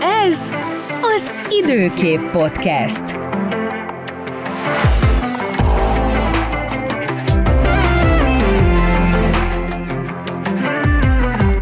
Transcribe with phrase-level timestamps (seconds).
[0.00, 0.50] Ez
[1.02, 1.30] az
[1.62, 3.02] Időkép Podcast.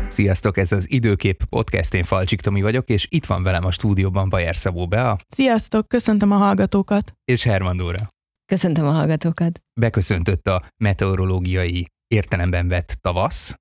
[0.08, 4.28] Sziasztok, ez az Időkép Podcast, én Falcsik Tomi vagyok, és itt van velem a stúdióban
[4.28, 5.16] Bajer Szabó Bea.
[5.28, 7.12] Sziasztok, köszöntöm a hallgatókat.
[7.24, 8.08] És Herman Dóra.
[8.46, 9.60] Köszöntöm a hallgatókat.
[9.80, 13.54] Beköszöntött a meteorológiai értelemben vett tavasz,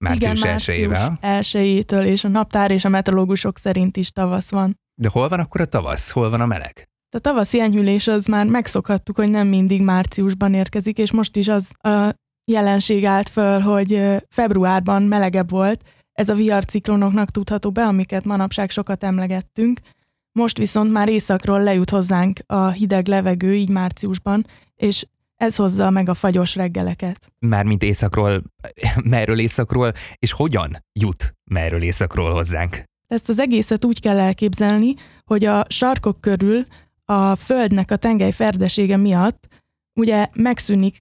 [0.00, 1.18] március Igen, elsőjével.
[1.20, 4.78] elsőjétől, és a naptár és a meteorológusok szerint is tavasz van.
[4.94, 6.10] De hol van akkor a tavasz?
[6.10, 6.88] Hol van a meleg?
[7.16, 11.68] A tavaszi enyhülés az már megszokhattuk, hogy nem mindig márciusban érkezik, és most is az
[11.78, 12.14] a
[12.44, 15.82] jelenség állt föl, hogy februárban melegebb volt.
[16.12, 19.80] Ez a viharciklonoknak tudható be, amiket manapság sokat emlegettünk.
[20.32, 25.06] Most viszont már északról lejut hozzánk a hideg levegő, így márciusban, és
[25.40, 27.32] ez hozza meg a fagyos reggeleket.
[27.38, 28.42] Mármint északról,
[29.04, 32.82] merről északról, és hogyan jut merről északról hozzánk?
[33.06, 36.64] Ezt az egészet úgy kell elképzelni, hogy a sarkok körül
[37.04, 39.46] a Földnek a tengely ferdesége miatt
[39.94, 40.98] ugye megszűnik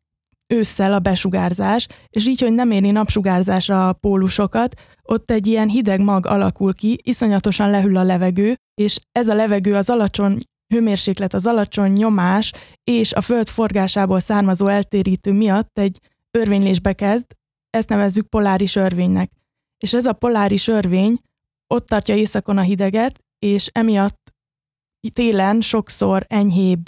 [0.48, 6.00] ősszel a besugárzás, és így, hogy nem éri napsugárzásra a pólusokat, ott egy ilyen hideg
[6.00, 10.40] mag alakul ki, iszonyatosan lehűl a levegő, és ez a levegő az alacsony
[10.70, 12.52] hőmérséklet, az alacsony nyomás
[12.84, 16.00] és a föld forgásából származó eltérítő miatt egy
[16.32, 17.26] örvénylésbe kezd,
[17.70, 19.32] ezt nevezzük poláris örvénynek.
[19.78, 21.18] És ez a poláris örvény
[21.68, 24.34] ott tartja északon a hideget, és emiatt
[25.14, 26.82] télen sokszor enyhébb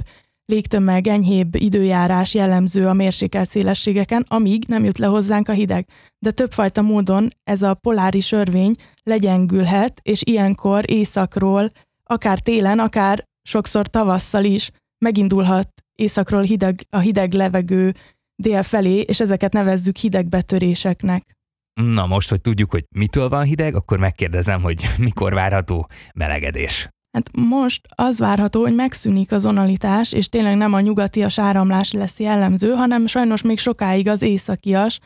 [0.46, 5.88] légtömeg, enyhébb időjárás jellemző a mérsékelt szélességeken, amíg nem jut le hozzánk a hideg.
[6.20, 8.74] De többfajta módon ez a poláris örvény
[9.04, 11.72] legyengülhet, és ilyenkor északról,
[12.04, 17.94] akár télen, akár sokszor tavasszal is megindulhat északról hideg, a hideg levegő
[18.36, 21.36] dél felé, és ezeket nevezzük hidegbetöréseknek.
[21.74, 26.90] Na most, hogy tudjuk, hogy mitől van hideg, akkor megkérdezem, hogy mikor várható melegedés.
[27.12, 32.20] Hát most az várható, hogy megszűnik a zonalitás, és tényleg nem a nyugatias áramlás lesz
[32.20, 35.00] jellemző, hanem sajnos még sokáig az északias,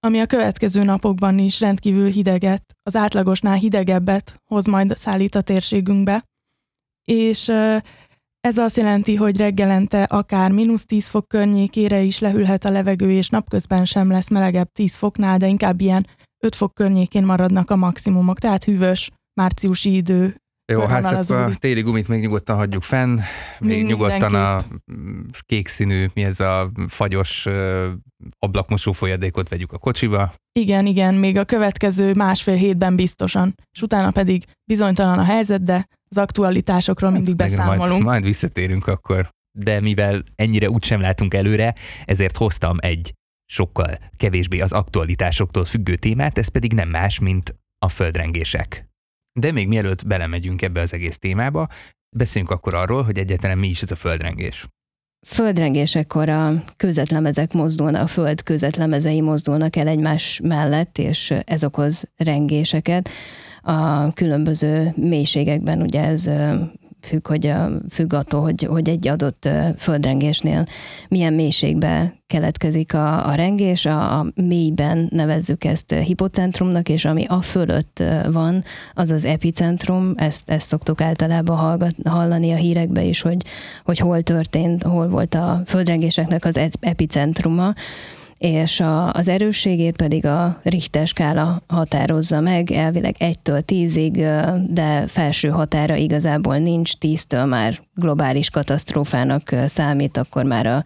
[0.00, 6.24] ami a következő napokban is rendkívül hideget, az átlagosnál hidegebbet hoz majd szállít a térségünkbe.
[7.04, 7.48] És
[8.40, 13.28] ez azt jelenti, hogy reggelente akár mínusz 10 fok környékére is lehűlhet a levegő, és
[13.28, 16.06] napközben sem lesz melegebb 10 foknál, de inkább ilyen
[16.44, 19.10] 5 fok környékén maradnak a maximumok, tehát hűvös
[19.40, 20.36] márciusi idő
[20.72, 23.20] jó, hát csak a téli gumit még nyugodtan hagyjuk fenn, még
[23.58, 23.88] Mindenképp.
[23.88, 24.64] nyugodtan a
[25.40, 27.46] kék színű, mi ez a fagyos
[28.38, 30.34] ablakmosó folyadékot vegyük a kocsiba.
[30.52, 35.86] Igen, igen, még a következő másfél hétben biztosan, és utána pedig bizonytalan a helyzet, de
[36.10, 37.90] az aktualitásokról hát, mindig beszámolunk.
[37.90, 39.30] Majd, majd visszatérünk akkor.
[39.58, 43.12] De mivel ennyire úgysem látunk előre, ezért hoztam egy
[43.52, 48.88] sokkal kevésbé az aktualitásoktól függő témát, ez pedig nem más, mint a földrengések.
[49.40, 51.68] De még mielőtt belemegyünk ebbe az egész témába,
[52.16, 54.66] beszéljünk akkor arról, hogy egyáltalán mi is ez a földrengés.
[55.26, 63.08] Földrengésekor a kőzetlemezek mozdulnak, a föld kőzetlemezei mozdulnak el egymás mellett, és ez okoz rengéseket.
[63.62, 66.30] A különböző mélységekben ugye ez
[67.04, 67.52] függ, hogy
[67.90, 70.66] függ attól, hogy, hogy egy adott földrengésnél
[71.08, 77.40] milyen mélységbe keletkezik a, a rengés, a, a mélyben nevezzük ezt hipocentrumnak, és ami a
[77.40, 78.64] fölött van,
[78.94, 83.44] az az epicentrum, ezt, ezt szoktuk általában hallgat, hallani a hírekbe is, hogy,
[83.84, 87.74] hogy hol történt, hol volt a földrengéseknek az epicentruma,
[88.44, 94.12] és a, az erősségét pedig a Richter skála határozza meg, elvileg 1-től 10-ig,
[94.68, 100.82] de felső határa igazából nincs, 10-től már globális katasztrófának számít, akkor már a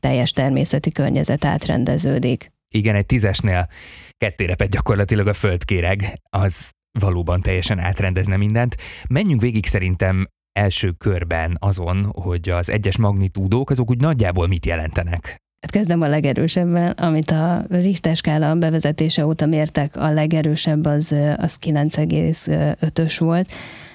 [0.00, 2.52] teljes természeti környezet átrendeződik.
[2.74, 3.68] Igen, egy tízesnél
[4.16, 8.76] kettérepet gyakorlatilag a földkéreg, az valóban teljesen átrendezne mindent.
[9.08, 15.41] Menjünk végig szerintem első körben azon, hogy az egyes magnitúdók azok úgy nagyjából mit jelentenek.
[15.62, 21.58] Hát kezdem a legerősebben, amit a Richter skála bevezetése óta mértek, a legerősebb az, az
[21.66, 23.50] 9,5-ös volt.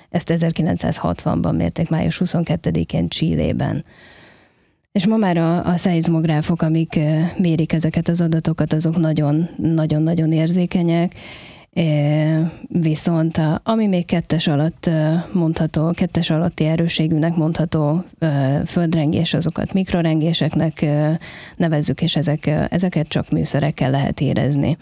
[0.09, 3.86] Ezt 1960-ban mérték, május 22-én Csillében.
[4.92, 7.00] És ma már a, a szeizmográfok, amik
[7.38, 8.97] mérik ezeket az adatokat, azok
[9.57, 11.13] nagyon-nagyon érzékenyek,
[12.68, 14.89] Viszont ami még kettes alatt
[15.31, 18.03] mondható, kettes alatti erőségűnek mondható
[18.65, 20.85] földrengés, azokat mikrorengéseknek
[21.56, 24.77] nevezzük, és ezek, ezeket csak műszerekkel lehet érezni.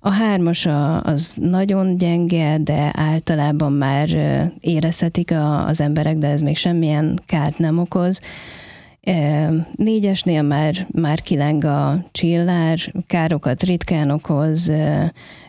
[0.00, 0.66] A hármas
[1.02, 4.08] az nagyon gyenge, de általában már
[4.60, 5.34] érezhetik
[5.66, 8.20] az emberek, de ez még semmilyen kárt nem okoz.
[9.76, 14.72] Négyesnél már, már kileng a csillár, károkat ritkán okoz,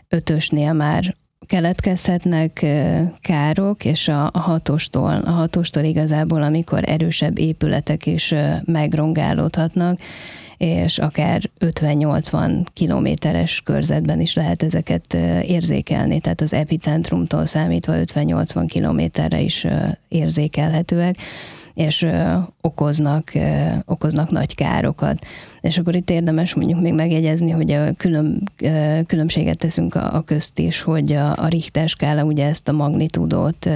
[0.08, 1.14] ötösnél már
[1.46, 2.66] keletkezhetnek
[3.20, 10.00] károk, és a, hatostól, a hatostól igazából, amikor erősebb épületek is megrongálódhatnak,
[10.56, 19.40] és akár 50-80 kilométeres körzetben is lehet ezeket érzékelni, tehát az epicentrumtól számítva 50-80 kilométerre
[19.40, 19.66] is
[20.08, 21.16] érzékelhetőek
[21.76, 22.06] és
[22.60, 23.32] okoznak,
[23.84, 25.26] okoznak nagy károkat.
[25.60, 28.42] És akkor itt érdemes mondjuk még megjegyezni, hogy a külön,
[29.06, 33.68] különbséget teszünk a, a közt is, hogy a, a Richter skála ugye ezt a magnitudót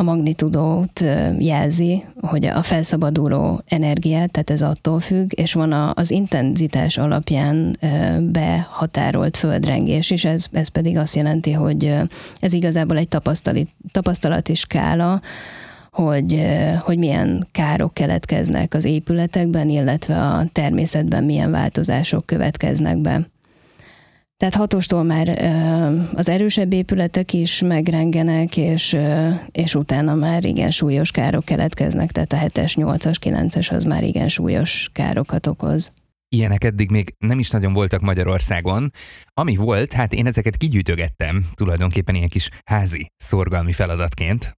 [0.00, 1.04] a magnitudót
[1.38, 7.76] jelzi, hogy a felszabaduló energiát, tehát ez attól függ, és van a, az intenzitás alapján
[8.20, 11.94] behatárolt földrengés, és ez, ez pedig azt jelenti, hogy
[12.40, 13.08] ez igazából egy
[13.92, 15.20] tapasztalati, skála,
[16.02, 16.46] hogy,
[16.78, 23.28] hogy milyen károk keletkeznek az épületekben, illetve a természetben milyen változások következnek be.
[24.36, 25.28] Tehát hatostól már
[26.14, 28.96] az erősebb épületek is megrengenek, és,
[29.52, 34.28] és utána már igen súlyos károk keletkeznek, tehát a 7-es, 8-as, 9-es az már igen
[34.28, 35.92] súlyos károkat okoz.
[36.28, 38.92] Ilyenek eddig még nem is nagyon voltak Magyarországon.
[39.34, 44.57] Ami volt, hát én ezeket kigyűjtögettem, tulajdonképpen ilyen kis házi szorgalmi feladatként.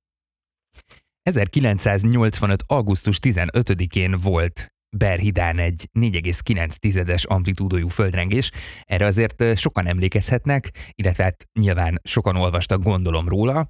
[1.37, 2.63] 1985.
[2.67, 8.51] augusztus 15-én volt Berhidán egy 4,9-es amplitúdójú földrengés.
[8.83, 13.69] Erre azért sokan emlékezhetnek, illetve hát nyilván sokan olvastak, gondolom róla.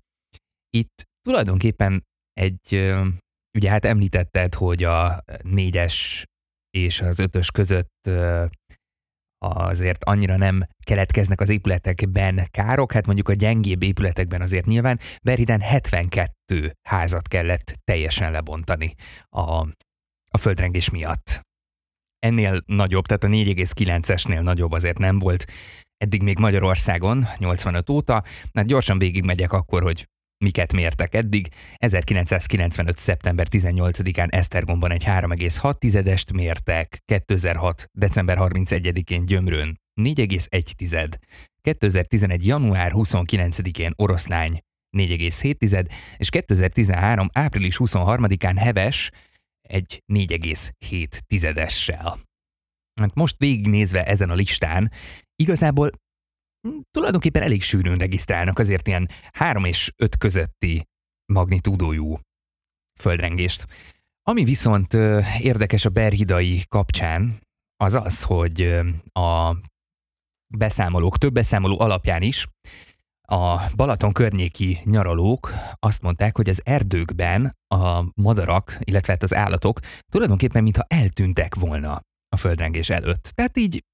[0.71, 2.95] Itt tulajdonképpen egy,
[3.59, 6.25] ugye hát említetted, hogy a négyes
[6.71, 8.11] és az ötös között
[9.45, 15.61] azért annyira nem keletkeznek az épületekben károk, hát mondjuk a gyengébb épületekben azért nyilván Berhiden
[15.61, 18.95] 72 házat kellett teljesen lebontani
[19.29, 19.67] a
[20.31, 21.41] a földrengés miatt.
[22.19, 25.47] Ennél nagyobb, tehát a 4,9-esnél nagyobb azért nem volt
[25.97, 28.23] eddig még Magyarországon, 85 óta.
[28.53, 30.09] Hát gyorsan végigmegyek akkor, hogy
[30.45, 31.49] miket mértek eddig.
[31.77, 32.99] 1995.
[32.99, 37.89] szeptember 18-án Esztergomban egy 3,6-est mértek, 2006.
[37.93, 41.15] december 31-én Gyömrőn 4,1,
[41.61, 42.47] 2011.
[42.47, 44.61] január 29-én Oroszlány
[44.99, 47.29] 4,7, és 2013.
[47.33, 49.11] április 23-án Heves
[49.61, 52.19] egy 4,7 tizedessel.
[53.01, 54.93] Hát most végignézve ezen a listán,
[55.37, 55.91] igazából
[56.91, 60.89] tulajdonképpen elég sűrűn regisztrálnak azért ilyen 3 és 5 közötti
[61.33, 62.19] magnitúdójú
[63.01, 63.67] földrengést.
[64.23, 64.95] Ami viszont
[65.41, 67.41] érdekes a berhidai kapcsán,
[67.77, 68.81] az az, hogy
[69.13, 69.57] a
[70.57, 72.47] beszámolók, több beszámoló alapján is
[73.31, 79.81] a Balaton környéki nyaralók azt mondták, hogy az erdőkben a madarak, illetve hát az állatok
[80.13, 83.23] tulajdonképpen mintha eltűntek volna a földrengés előtt.
[83.35, 83.85] Tehát így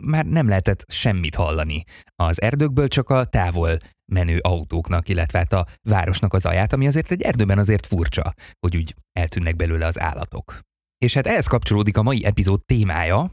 [0.00, 1.84] már nem lehetett semmit hallani
[2.14, 3.78] az erdőkből, csak a távol
[4.12, 8.76] menő autóknak, illetve hát a városnak az aját, ami azért egy erdőben azért furcsa, hogy
[8.76, 10.60] úgy eltűnnek belőle az állatok.
[10.98, 13.30] És hát ehhez kapcsolódik a mai epizód témája,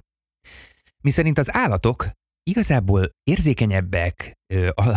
[1.04, 2.10] miszerint az állatok
[2.44, 4.34] igazából érzékenyebbek,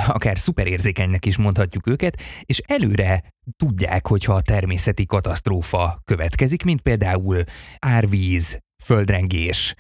[0.07, 7.45] akár szuperérzékenynek is mondhatjuk őket, és előre tudják, hogyha a természeti katasztrófa következik, mint például
[7.79, 9.75] árvíz, földrengés,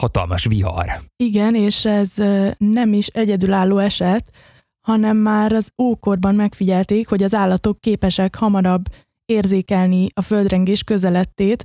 [0.00, 1.00] hatalmas vihar.
[1.16, 2.12] Igen, és ez
[2.58, 4.30] nem is egyedülálló eset,
[4.86, 8.84] hanem már az ókorban megfigyelték, hogy az állatok képesek hamarabb
[9.24, 11.64] érzékelni a földrengés közelettét.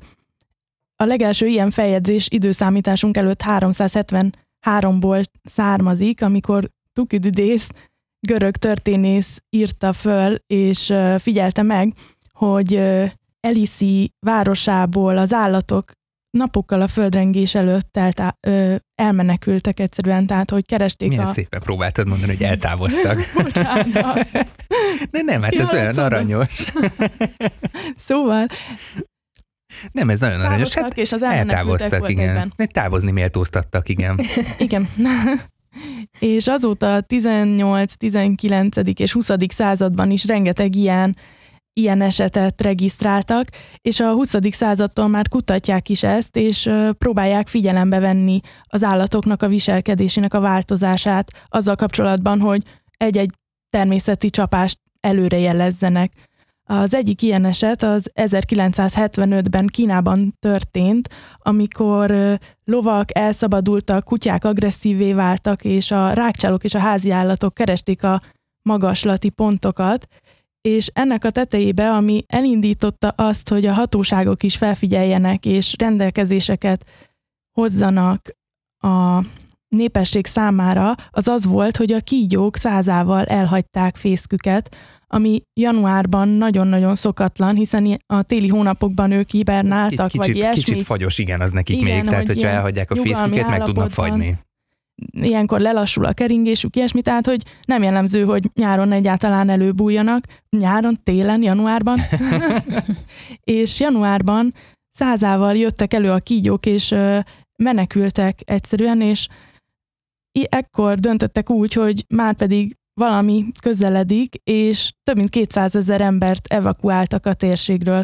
[0.96, 7.70] A legelső ilyen feljegyzés időszámításunk előtt 370 háromból származik, amikor Tuküdüdész,
[8.20, 11.94] görög történész írta föl, és figyelte meg,
[12.32, 12.82] hogy
[13.40, 15.92] Eliszi városából az állatok
[16.38, 21.28] napokkal a földrengés előtt eltá- ö, elmenekültek egyszerűen, tehát hogy keresték Milyen a...
[21.28, 23.20] szépen próbáltad mondani, hogy eltávoztak.
[23.44, 24.30] Bocsánat.
[25.12, 26.72] De nem, hát ez olyan aranyos.
[28.08, 28.46] szóval
[29.92, 30.74] nem, ez nagyon aranyos.
[30.74, 32.30] Hát és az eltávoztak, igen.
[32.38, 32.54] Egyben.
[32.68, 34.20] Távozni méltóztattak, igen.
[34.58, 34.88] igen.
[36.20, 38.78] és azóta a 18, 19.
[38.96, 39.30] és 20.
[39.48, 41.16] században is rengeteg ilyen
[41.80, 43.48] ilyen esetet regisztráltak,
[43.82, 44.36] és a 20.
[44.52, 51.32] századtól már kutatják is ezt, és próbálják figyelembe venni az állatoknak a viselkedésének a változását
[51.50, 52.62] azzal kapcsolatban, hogy
[52.98, 53.32] egy-egy
[53.70, 56.12] természeti csapást előre jelezzenek.
[56.64, 65.92] Az egyik ilyen eset az 1975-ben Kínában történt, amikor lovak elszabadultak, kutyák agresszívé váltak, és
[65.92, 68.22] a rákcsálók és a háziállatok keresték a
[68.62, 70.08] magaslati pontokat,
[70.66, 76.86] és ennek a tetejébe, ami elindította azt, hogy a hatóságok is felfigyeljenek és rendelkezéseket
[77.52, 78.36] hozzanak
[78.84, 79.26] a
[79.68, 84.76] népesség számára az az volt, hogy a kígyók százával elhagyták fészküket,
[85.08, 90.64] ami januárban nagyon-nagyon szokatlan, hiszen a téli hónapokban ők hibernáltak, kicsit, vagy ilyesmi.
[90.64, 94.45] Kicsit fagyos, igen, az nekik igen, még, tehát hogyha elhagyják a fészküket, meg tudnak fagyni.
[95.12, 101.42] Ilyenkor lelassul a keringésük, ilyesmi, tehát hogy nem jellemző, hogy nyáron egyáltalán előbújjanak, nyáron, télen,
[101.42, 102.00] januárban.
[103.60, 104.54] és januárban
[104.92, 106.96] százával jöttek elő a kígyók, és
[107.56, 109.28] menekültek egyszerűen, és
[110.50, 117.26] ekkor döntöttek úgy, hogy már pedig valami közeledik, és több mint 200 ezer embert evakuáltak
[117.26, 118.04] a térségről.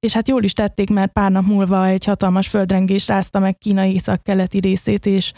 [0.00, 3.84] És hát jól is tették, mert pár nap múlva egy hatalmas földrengés rázta meg Kína
[3.84, 5.32] észak-keleti részét, és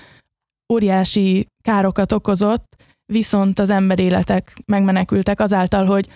[0.72, 2.66] óriási károkat okozott,
[3.12, 6.08] viszont az emberéletek megmenekültek azáltal, hogy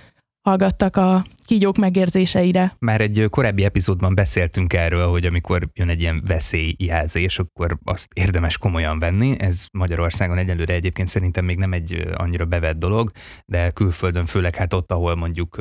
[0.48, 2.76] hallgattak a kígyók megérzéseire.
[2.78, 8.58] Már egy korábbi epizódban beszéltünk erről, hogy amikor jön egy ilyen veszélyjelzés, akkor azt érdemes
[8.58, 9.40] komolyan venni.
[9.40, 13.10] Ez Magyarországon egyelőre egyébként szerintem még nem egy annyira bevett dolog,
[13.46, 15.60] de külföldön főleg hát ott, ahol mondjuk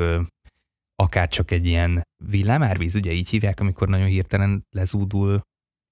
[0.96, 5.42] akár csak egy ilyen villámárvíz, ugye így hívják, amikor nagyon hirtelen lezúdul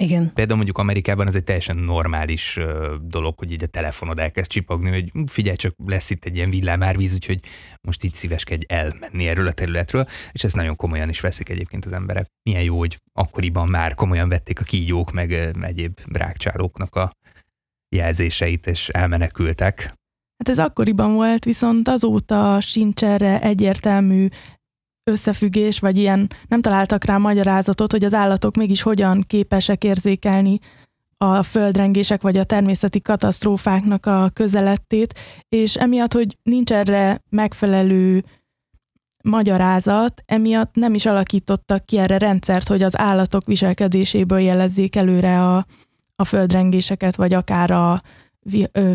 [0.04, 0.34] igen.
[0.34, 2.60] Például mondjuk Amerikában ez egy teljesen normális
[3.02, 7.14] dolog, hogy így a telefonod elkezd csipogni, hogy figyelj csak, lesz itt egy ilyen villámárvíz,
[7.14, 7.40] úgyhogy
[7.82, 11.92] most így szíveskedj elmenni erről a területről, és ezt nagyon komolyan is veszik egyébként az
[11.92, 12.28] emberek.
[12.44, 17.12] Milyen jó, hogy akkoriban már komolyan vették a kígyók, meg egyéb rákcsálóknak a
[17.96, 19.94] jelzéseit, és elmenekültek.
[20.38, 24.28] Hát ez akkoriban volt, viszont azóta sincs erre egyértelmű
[25.10, 30.60] összefüggés, vagy ilyen nem találtak rá magyarázatot, hogy az állatok mégis hogyan képesek érzékelni
[31.18, 38.24] a földrengések vagy a természeti katasztrófáknak a közelettét, és emiatt, hogy nincs erre megfelelő
[39.24, 45.66] magyarázat, emiatt nem is alakítottak ki erre rendszert, hogy az állatok viselkedéséből jelezzék előre a,
[46.16, 48.02] a földrengéseket, vagy akár a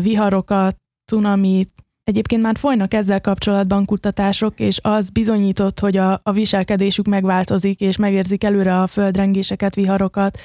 [0.01, 7.07] viharokat, cunamit, Egyébként már folynak ezzel kapcsolatban kutatások, és az bizonyított, hogy a, a viselkedésük
[7.07, 10.39] megváltozik, és megérzik előre a földrengéseket, viharokat,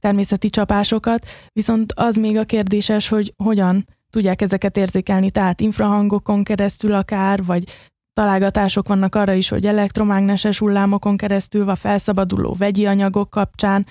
[0.00, 6.94] természeti csapásokat, viszont az még a kérdéses, hogy hogyan tudják ezeket érzékelni, tehát infrahangokon keresztül
[6.94, 7.64] akár, vagy
[8.12, 13.86] találgatások vannak arra is, hogy elektromágneses hullámokon keresztül, vagy felszabaduló vegyi anyagok kapcsán,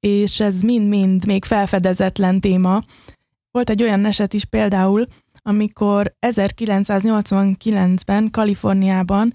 [0.00, 2.82] és ez mind-mind még felfedezetlen téma.
[3.50, 5.06] Volt egy olyan eset is például,
[5.42, 9.34] amikor 1989-ben Kaliforniában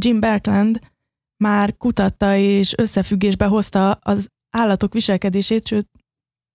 [0.00, 0.78] Jim Berkland
[1.44, 5.88] már kutatta és összefüggésbe hozta az állatok viselkedését, sőt,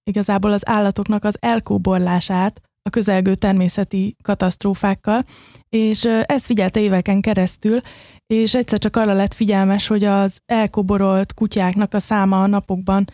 [0.04, 5.24] igazából az állatoknak az elkóborlását a közelgő természeti katasztrófákkal,
[5.70, 7.80] és ezt figyelte éveken keresztül,
[8.34, 13.08] és egyszer csak arra lett figyelmes, hogy az elkoborolt kutyáknak a száma a napokban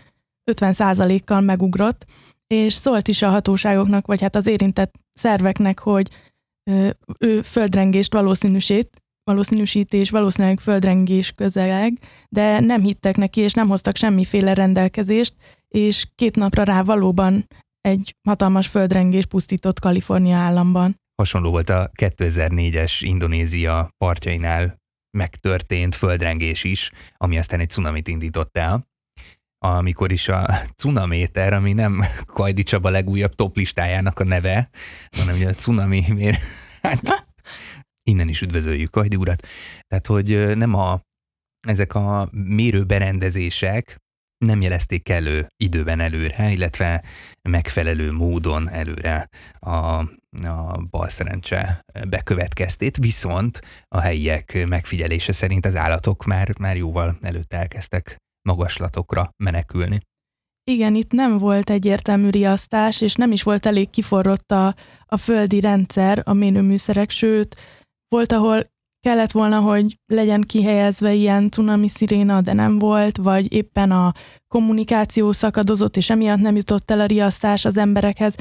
[0.52, 2.06] 50%-kal megugrott,
[2.48, 6.10] és szólt is a hatóságoknak, vagy hát az érintett szerveknek, hogy
[7.20, 12.00] ő földrengést valószínűsít, valószínűsítés, valószínűleg földrengés közeleg,
[12.30, 15.34] de nem hittek neki, és nem hoztak semmiféle rendelkezést,
[15.68, 17.48] és két napra rá valóban
[17.82, 20.96] egy hatalmas földrengés pusztított Kalifornia államban.
[21.16, 24.76] Hasonló volt a 2004-es Indonézia partjainál
[25.18, 28.88] megtörtént földrengés is, ami aztán egy cunamit indított el
[29.60, 34.70] amikor is a Cunaméter, ami nem Kajdi Csaba legújabb top listájának a neve,
[35.18, 36.42] hanem ugye a Cunami, miért,
[36.82, 37.28] hát
[38.10, 39.48] innen is üdvözöljük Kajdi urat.
[39.88, 41.02] Tehát, hogy nem a,
[41.68, 43.98] ezek a mérő berendezések
[44.46, 47.04] nem jelezték elő időben előre, illetve
[47.50, 49.76] megfelelő módon előre a,
[50.48, 58.18] a balszerencse bekövetkeztét, viszont a helyiek megfigyelése szerint az állatok már, már jóval előtte elkezdtek
[58.48, 60.00] magaslatokra menekülni.
[60.64, 64.76] Igen, itt nem volt egyértelmű riasztás, és nem is volt elég kiforrott a,
[65.06, 67.56] a földi rendszer, a mérőműszerek, sőt,
[68.08, 73.92] volt, ahol kellett volna, hogy legyen kihelyezve ilyen cunami sziréna, de nem volt, vagy éppen
[73.92, 74.14] a
[74.48, 78.36] kommunikáció szakadozott, és emiatt nem jutott el a riasztás az emberekhez.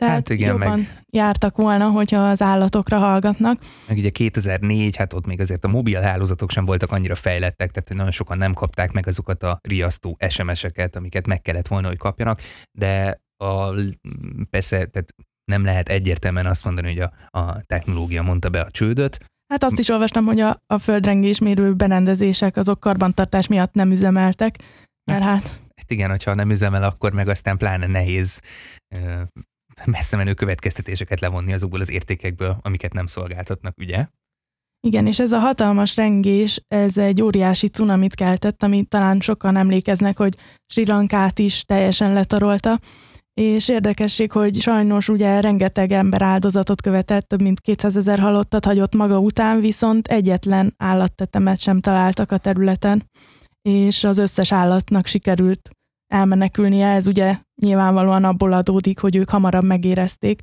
[0.00, 3.60] Tehát hát igen, jobban meg, jártak volna, hogyha az állatokra hallgatnak.
[3.88, 7.88] Meg ugye 2004, hát ott még azért a mobil hálózatok sem voltak annyira fejlettek, tehát
[7.88, 12.40] nagyon sokan nem kapták meg azokat a riasztó SMS-eket, amiket meg kellett volna, hogy kapjanak,
[12.78, 13.74] de a,
[14.50, 15.14] persze tehát
[15.44, 19.18] nem lehet egyértelműen azt mondani, hogy a, a technológia mondta be a csődöt,
[19.52, 24.58] Hát azt is olvastam, hogy a, a földrengés mérő berendezések azok karbantartás miatt nem üzemeltek,
[25.10, 25.42] mert hát...
[25.76, 28.40] Hát igen, hogyha nem üzemel, akkor meg aztán pláne nehéz
[29.84, 34.06] messze menő következtetéseket levonni azokból az értékekből, amiket nem szolgáltatnak, ugye?
[34.86, 40.18] Igen, és ez a hatalmas rengés, ez egy óriási cunamit keltett, amit talán sokan emlékeznek,
[40.18, 42.78] hogy Sri Lankát is teljesen letarolta,
[43.40, 48.94] és érdekesség, hogy sajnos ugye rengeteg ember áldozatot követett, több mint 200 ezer halottat hagyott
[48.94, 53.04] maga után, viszont egyetlen állattetemet sem találtak a területen,
[53.62, 55.70] és az összes állatnak sikerült
[56.12, 56.88] elmenekülnie.
[56.88, 60.40] Ez ugye nyilvánvalóan abból adódik, hogy ők hamarabb megérezték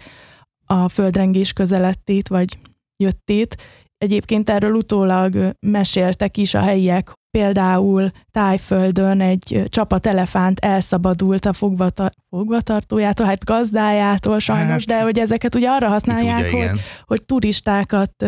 [0.65, 2.57] a földrengés közelettét, vagy
[3.03, 3.55] jöttét.
[3.97, 12.09] Egyébként erről utólag meséltek is a helyiek, például Tájföldön egy csapat elefánt elszabadult a fogvata,
[12.29, 18.25] fogvatartójától, hát gazdájától sajnos, hát, de hogy ezeket ugye arra használják, tudja, hogy, hogy turistákat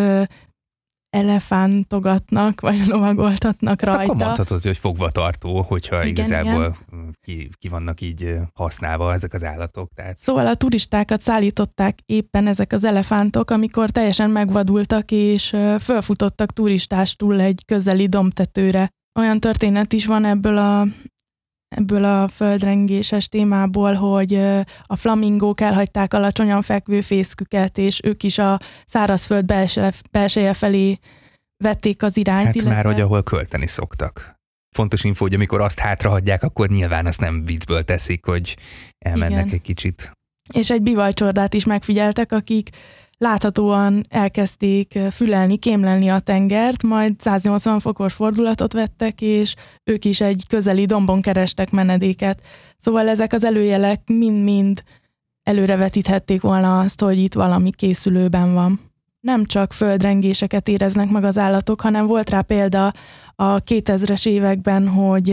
[1.09, 3.99] elefántogatnak, vagy lovagoltatnak rajta.
[3.99, 7.15] Hát akkor mondhatod, hogy fogva tartó, hogyha igen, igazából igen.
[7.21, 9.91] Ki, ki vannak így használva ezek az állatok.
[9.93, 10.17] Tehát...
[10.17, 17.65] Szóval a turistákat szállították éppen ezek az elefántok, amikor teljesen megvadultak, és fölfutottak turistástul egy
[17.65, 18.89] közeli domtetőre.
[19.19, 20.87] Olyan történet is van ebből a
[21.69, 24.33] ebből a földrengéses témából, hogy
[24.83, 29.45] a flamingók elhagyták alacsonyan fekvő fészküket, és ők is a szárazföld
[30.11, 30.99] belseje felé
[31.63, 32.45] vették az irányt.
[32.45, 32.73] Hát illetve...
[32.73, 34.37] már, hogy ahol költeni szoktak.
[34.75, 38.57] Fontos info, hogy amikor azt hátrahagyják, akkor nyilván azt nem viccből teszik, hogy
[39.05, 39.53] elmennek Igen.
[39.53, 40.11] egy kicsit.
[40.53, 42.69] És egy bivajcsordát is megfigyeltek, akik
[43.19, 50.43] láthatóan elkezdték fülelni, kémlelni a tengert, majd 180 fokos fordulatot vettek, és ők is egy
[50.47, 52.41] közeli dombon kerestek menedéket.
[52.77, 54.83] Szóval ezek az előjelek mind-mind
[55.43, 58.79] előrevetíthették volna azt, hogy itt valami készülőben van.
[59.19, 62.93] Nem csak földrengéseket éreznek meg az állatok, hanem volt rá példa
[63.35, 65.29] a 2000-es években, hogy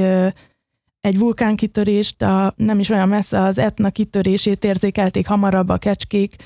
[1.00, 6.37] egy vulkánkitörést, a, nem is olyan messze az Etna kitörését érzékelték hamarabb a kecskék,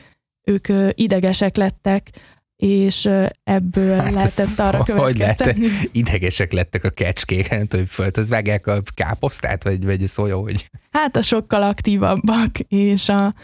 [0.51, 2.11] ők idegesek lettek,
[2.57, 3.09] és
[3.45, 5.63] ebből hát lehetett arra következtetni.
[5.63, 10.37] Hogy lehet, idegesek lettek a kecskék, nem tudom, hogy föltözvágják a káposztát, vagy, vagy szója,
[10.37, 10.71] hogy...
[10.91, 13.35] Hát a sokkal aktívabbak, és a...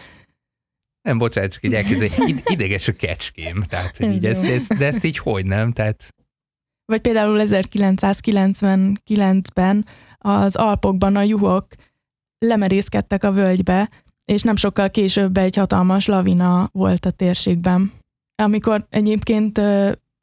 [1.03, 5.05] Nem, bocsánat, csak így elképzelni, ideges a kecském, tehát hogy így ezt, ezt, de ezt
[5.05, 6.15] így hogy nem, tehát...
[6.85, 9.87] Vagy például 1999-ben
[10.19, 11.67] az Alpokban a juhok
[12.39, 13.91] lemerészkedtek a völgybe,
[14.27, 17.93] és nem sokkal később egy hatalmas lavina volt a térségben.
[18.43, 19.61] Amikor egyébként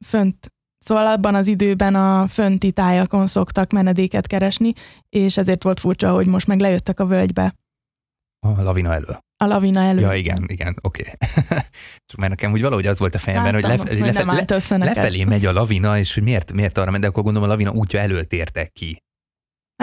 [0.06, 4.72] fönt, szóval abban az időben a fönti tájakon szoktak menedéket keresni,
[5.08, 7.54] és ezért volt furcsa, hogy most meg lejöttek a völgybe.
[8.46, 9.18] A lavina elő.
[9.36, 10.00] A lavina elő.
[10.00, 11.02] Ja, igen, igen, oké.
[11.02, 11.58] Okay.
[12.06, 14.84] Csak mert nekem úgy valahogy az volt a fejemben, Láttam, hogy, lef, hogy lefe, le,
[14.84, 17.70] lefelé megy a lavina, és hogy miért, miért arra ment, de akkor gondolom a lavina
[17.70, 19.03] útja elől tértek ki.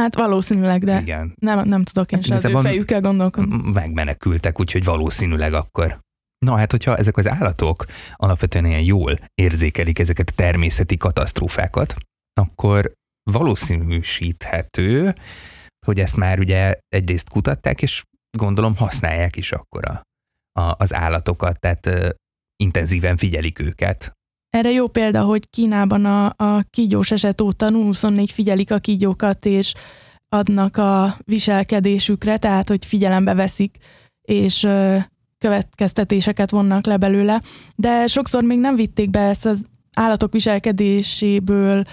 [0.02, 1.34] Hát valószínűleg, de Igen.
[1.40, 3.72] Nem, nem tudok én hát, se az ő fejükkel gondolkodni.
[3.72, 6.00] Megmenekültek, úgyhogy valószínűleg akkor.
[6.46, 7.86] Na hát, hogyha ezek az állatok
[8.16, 11.96] alapvetően ilyen jól érzékelik ezeket a természeti katasztrófákat,
[12.42, 12.92] akkor
[13.32, 15.16] valószínűsíthető,
[15.86, 18.04] hogy ezt már ugye egyrészt kutatták, és
[18.38, 20.02] gondolom használják is akkor a,
[20.62, 22.10] a, az állatokat, tehát ö,
[22.64, 24.12] intenzíven figyelik őket.
[24.52, 29.74] Erre jó példa, hogy Kínában a, a kígyós eset óta 24 figyelik a kígyókat, és
[30.30, 33.78] adnak a viselkedésükre, tehát hogy figyelembe veszik,
[34.22, 34.68] és
[35.38, 37.42] következtetéseket vonnak le belőle,
[37.76, 39.62] de sokszor még nem vitték be ezt az
[39.94, 41.84] állatok viselkedéséből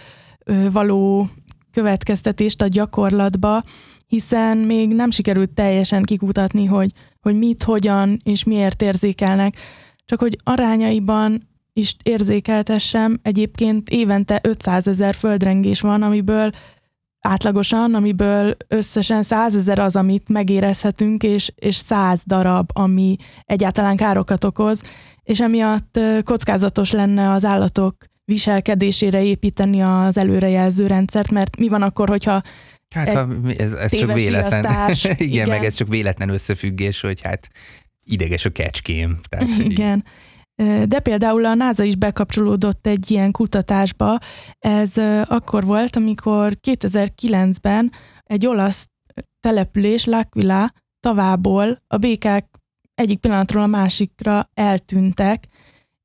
[0.70, 1.28] való
[1.72, 3.62] következtetést a gyakorlatba,
[4.06, 9.56] hiszen még nem sikerült teljesen kikutatni, hogy, hogy mit, hogyan és miért érzékelnek,
[10.04, 16.50] csak hogy arányaiban is érzékeltessem, egyébként évente 500 ezer földrengés van, amiből
[17.20, 24.44] átlagosan, amiből összesen 100 ezer az, amit megérezhetünk, és, és 100 darab, ami egyáltalán károkat
[24.44, 24.82] okoz,
[25.22, 32.08] és emiatt kockázatos lenne az állatok viselkedésére építeni az előrejelző rendszert, mert mi van akkor,
[32.08, 32.42] hogyha
[32.94, 34.64] Hát ha ez, ez csak véletlen.
[34.64, 37.48] igen, igen, meg ez csak véletlen összefüggés, hogy hát
[38.04, 39.20] ideges a kecském.
[39.28, 39.96] Tehát, igen.
[39.98, 40.04] Így
[40.86, 44.18] de például a NASA is bekapcsolódott egy ilyen kutatásba.
[44.58, 44.92] Ez
[45.24, 47.92] akkor volt, amikor 2009-ben
[48.24, 48.88] egy olasz
[49.40, 50.68] település, L'Aquila
[51.00, 52.46] tavából a békák
[52.94, 55.44] egyik pillanatról a másikra eltűntek,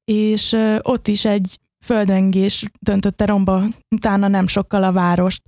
[0.06, 3.63] és ott is egy földrengés döntötte romba
[3.96, 5.42] utána nem sokkal a várost.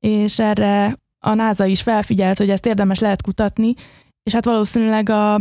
[0.00, 3.74] És erre a NASA is felfigyelt, hogy ezt érdemes lehet kutatni,
[4.22, 5.40] és hát valószínűleg a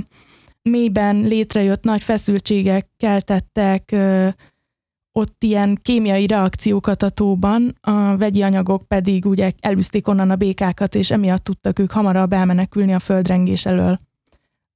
[0.70, 4.28] mélyben létrejött nagy feszültségek keltettek ö,
[5.12, 10.96] ott ilyen kémiai reakciókat a tóban, a vegyi anyagok pedig ugye elűzték onnan a békákat,
[10.96, 14.00] és emiatt tudtak ők hamarabb elmenekülni a földrengés elől.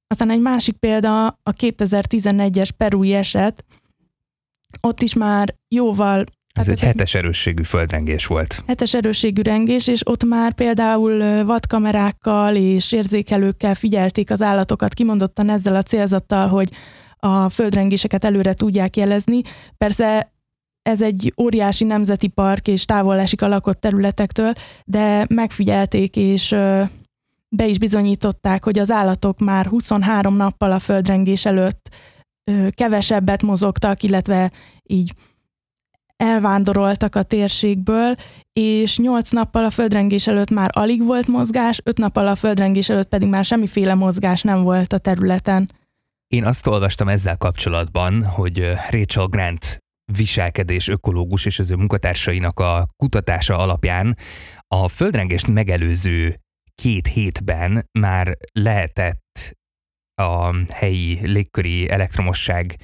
[0.06, 3.64] Aztán egy másik példa a 2011-es perui eset,
[4.80, 8.62] ott is már jóval Ez hát egy hetes erősségű földrengés volt.
[8.66, 15.74] Hetes erősségű rengés, és ott már például vadkamerákkal és érzékelőkkel figyelték az állatokat, kimondottan ezzel
[15.74, 16.70] a célzattal, hogy
[17.16, 19.40] a földrengéseket előre tudják jelezni.
[19.76, 20.32] Persze
[20.82, 24.52] ez egy óriási nemzeti park, és távol esik a lakott területektől,
[24.84, 26.48] de megfigyelték, és
[27.48, 31.88] be is bizonyították, hogy az állatok már 23 nappal a földrengés előtt
[32.70, 34.50] kevesebbet mozogtak, illetve
[34.82, 35.12] így
[36.20, 38.14] elvándoroltak a térségből,
[38.52, 43.08] és 8 nappal a földrengés előtt már alig volt mozgás, 5 nappal a földrengés előtt
[43.08, 45.70] pedig már semmiféle mozgás nem volt a területen.
[46.26, 49.78] Én azt olvastam ezzel kapcsolatban, hogy Rachel Grant
[50.12, 54.16] viselkedés ökológus és az ő munkatársainak a kutatása alapján
[54.68, 56.40] a földrengést megelőző
[56.74, 59.56] két hétben már lehetett
[60.14, 62.76] a helyi légköri elektromosság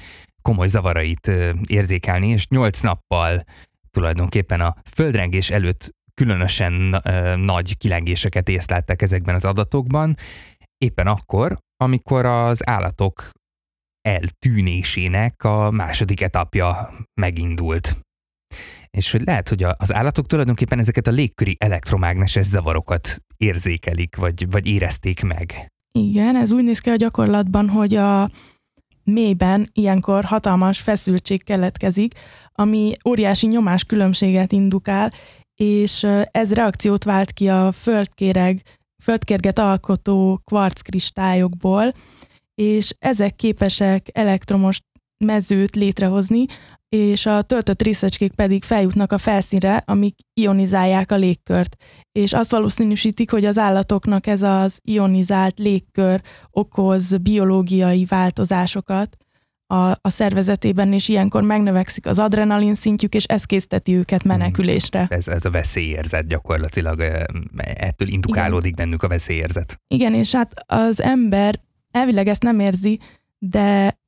[0.46, 1.30] komoly zavarait
[1.66, 3.44] érzékelni, és nyolc nappal
[3.90, 7.02] tulajdonképpen a földrengés előtt különösen
[7.36, 10.16] nagy kilengéseket észleltek ezekben az adatokban,
[10.78, 13.30] éppen akkor, amikor az állatok
[14.00, 17.98] eltűnésének a második etapja megindult.
[18.90, 24.66] És hogy lehet, hogy az állatok tulajdonképpen ezeket a légköri elektromágneses zavarokat érzékelik, vagy, vagy
[24.66, 25.66] érezték meg.
[25.98, 28.30] Igen, ez úgy néz ki a gyakorlatban, hogy a
[29.06, 32.14] mélyben ilyenkor hatalmas feszültség keletkezik,
[32.52, 35.12] ami óriási nyomás különbséget indukál,
[35.54, 38.62] és ez reakciót vált ki a földkéreg,
[39.02, 41.92] földkérget alkotó kvarckristályokból,
[42.54, 44.80] és ezek képesek elektromos
[45.24, 46.46] mezőt létrehozni,
[46.88, 51.76] és a töltött részecskék pedig feljutnak a felszínre, amik ionizálják a légkört.
[52.12, 56.20] És azt valószínűsítik, hogy az állatoknak ez az ionizált légkör
[56.50, 59.16] okoz biológiai változásokat
[59.66, 64.30] a, a szervezetében, és ilyenkor megnövekszik az adrenalin szintjük, és ez készteti őket hmm.
[64.30, 65.06] menekülésre.
[65.10, 67.00] Ez, ez a veszélyérzet gyakorlatilag,
[67.56, 68.84] ettől indukálódik Igen.
[68.84, 69.80] bennük a veszélyérzet.
[69.88, 73.00] Igen, és hát az ember elvileg ezt nem érzi,
[73.38, 73.98] de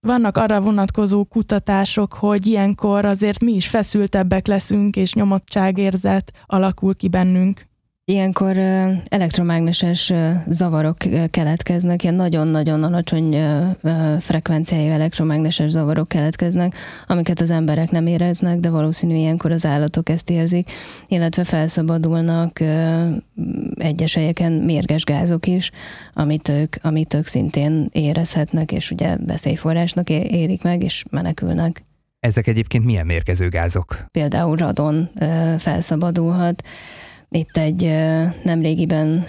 [0.00, 7.08] vannak arra vonatkozó kutatások, hogy ilyenkor azért mi is feszültebbek leszünk, és nyomottságérzet alakul ki
[7.08, 7.66] bennünk.
[8.10, 8.58] Ilyenkor
[9.08, 10.12] elektromágneses
[10.46, 10.96] zavarok
[11.30, 13.36] keletkeznek, ilyen nagyon-nagyon alacsony
[14.18, 16.74] frekvenciájú elektromágneses zavarok keletkeznek,
[17.06, 20.70] amiket az emberek nem éreznek, de valószínű ilyenkor az állatok ezt érzik,
[21.08, 22.60] illetve felszabadulnak
[23.74, 25.70] egyes helyeken mérges gázok is,
[26.14, 31.82] amit ők, amit ők szintén érezhetnek, és ugye veszélyforrásnak érik meg, és menekülnek.
[32.20, 34.04] Ezek egyébként milyen mérgező gázok?
[34.10, 35.08] Például radon
[35.58, 36.62] felszabadulhat,
[37.30, 37.82] itt egy
[38.42, 39.24] nemrégiben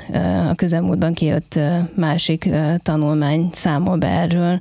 [0.49, 1.59] a közelmúltban kijött
[1.95, 2.49] másik
[2.83, 4.59] tanulmány számol be erről,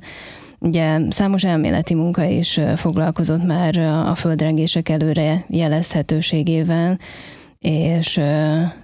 [0.61, 6.99] Ugye számos elméleti munka is foglalkozott már a földrengések előre jelezhetőségével,
[7.59, 8.13] és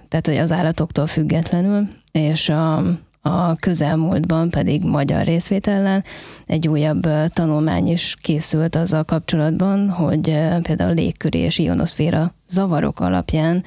[0.08, 2.76] tehát, hogy az állatoktól függetlenül, és a,
[3.20, 6.04] a közelmúltban pedig magyar részvétellel
[6.46, 10.22] egy újabb tanulmány is készült azzal kapcsolatban, hogy
[10.62, 13.64] például légköri és ionoszféra zavarok alapján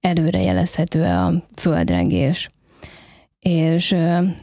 [0.00, 2.48] előrejelezhető a földrengés.
[3.40, 3.92] És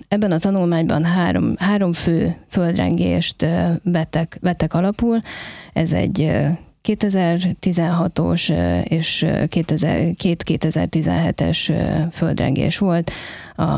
[0.08, 3.46] ebben a tanulmányban három, három fő földrengést
[3.84, 5.22] vettek, vettek alapul.
[5.74, 6.32] Ez egy
[6.86, 8.50] 2016-os
[8.90, 11.74] és 2017-es
[12.12, 13.12] földrengés volt.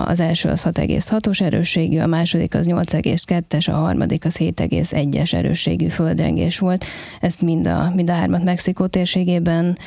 [0.05, 6.59] Az első az 6,6-os erősségű, a második az 8,2-es, a harmadik az 7,1-es erősségű földrengés
[6.59, 6.85] volt.
[7.21, 9.77] Ezt mind a, mind a hármat Mexikó térségében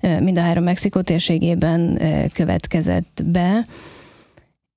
[0.00, 2.00] mind a három Mexikó térségében
[2.32, 3.64] következett be,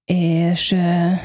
[0.06, 0.76] és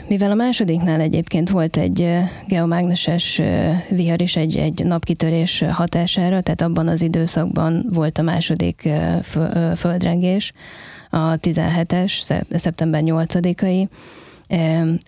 [0.06, 3.40] mivel a másodiknál egyébként volt egy geomágneses
[3.88, 8.88] vihar is egy, egy napkitörés hatására, tehát abban az időszakban volt a második
[9.74, 10.52] földrengés,
[11.10, 13.86] a 17-es, szeptember 8-ai,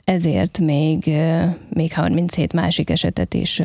[0.04, 1.10] ezért még,
[1.70, 3.62] még 37 másik esetet is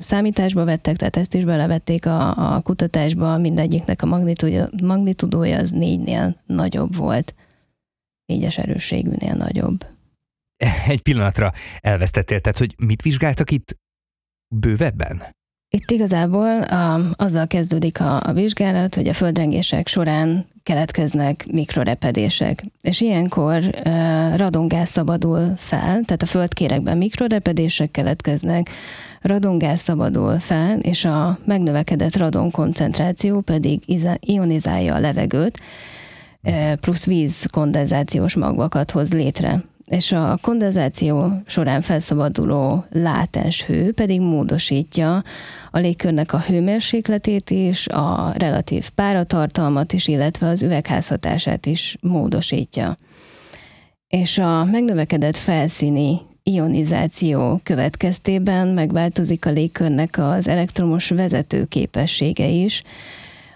[0.00, 4.06] számításba vettek, tehát ezt is belevették a, a kutatásba, mindegyiknek a
[4.82, 7.34] magnitudója, az négynél nagyobb volt,
[8.26, 9.86] négyes erősségűnél nagyobb.
[10.86, 13.76] Egy pillanatra elvesztettél, tehát hogy mit vizsgáltak itt
[14.54, 15.22] bővebben?
[15.74, 22.64] Itt igazából a, azzal kezdődik a, a vizsgálat, hogy a földrengések során keletkeznek mikrorepedések.
[22.82, 28.70] És ilyenkor uh, radongáz szabadul fel, tehát a földkérekben mikrorepedések keletkeznek,
[29.20, 33.82] radongáz szabadul fel, és a megnövekedett radon koncentráció pedig
[34.20, 35.60] ionizálja a levegőt,
[36.80, 39.62] plusz víz kondenzációs magvakat hoz létre.
[39.86, 45.22] és a kondenzáció során felszabaduló látens hő pedig módosítja
[45.74, 52.96] a légkörnek a hőmérsékletét is, a relatív páratartalmat is, illetve az üvegházhatását is módosítja.
[54.08, 62.82] És a megnövekedett felszíni ionizáció következtében megváltozik a légkörnek az elektromos vezető képessége is,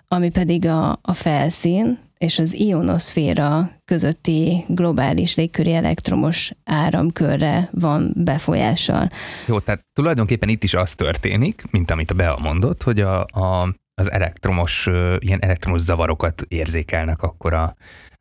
[0.09, 9.11] ami pedig a, a felszín és az ionoszféra közötti globális légköri elektromos áramkörre van befolyással.
[9.47, 13.75] Jó, tehát tulajdonképpen itt is az történik, mint amit a Bea mondott, hogy a, a,
[13.95, 17.75] az elektromos, ilyen elektromos zavarokat érzékelnek akkor a,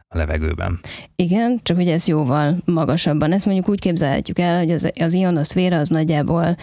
[0.10, 0.80] a levegőben.
[1.16, 3.32] Igen, csak hogy ez jóval magasabban.
[3.32, 6.58] Ezt mondjuk úgy képzelhetjük el, hogy az, az ionoszféra az nagyjából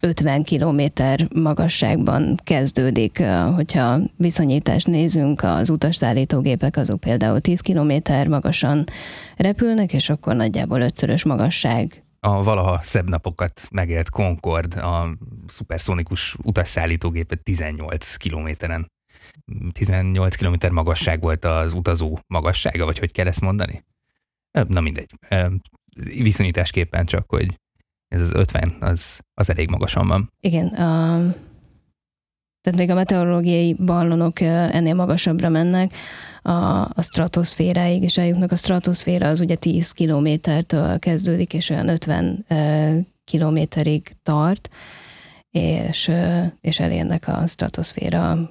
[0.00, 0.82] 50 km
[1.34, 3.22] magasságban kezdődik.
[3.54, 7.92] Hogyha viszonyítást nézünk, az utasszállítógépek azok például 10 km
[8.28, 8.84] magasan
[9.36, 17.42] repülnek, és akkor nagyjából ötszörös magasság a valaha szebb napokat megélt Concorde, a szuperszonikus utasszállítógépet
[17.42, 18.86] 18 kilométeren
[19.72, 23.84] 18 km magasság volt az utazó magassága, vagy hogy kell ezt mondani?
[24.68, 25.10] Na mindegy.
[26.18, 27.60] Viszonyításképpen csak, hogy
[28.08, 30.32] ez az 50, az, az elég magasan van.
[30.40, 31.18] Igen, a,
[32.60, 35.94] tehát még a meteorológiai ballonok ennél magasabbra mennek,
[36.42, 36.52] a,
[36.84, 38.52] a stratoszféráig is eljutnak.
[38.52, 42.46] A stratoszféra az ugye 10 kilométertől kezdődik, és olyan 50
[43.24, 44.70] kilométerig tart
[45.50, 46.10] és,
[46.60, 48.50] és elérnek a stratoszféra